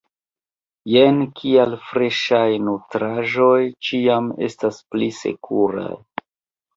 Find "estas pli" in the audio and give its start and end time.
4.47-5.11